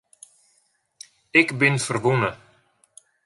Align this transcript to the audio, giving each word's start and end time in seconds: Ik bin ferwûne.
Ik 1.41 1.49
bin 1.59 1.75
ferwûne. 1.85 2.31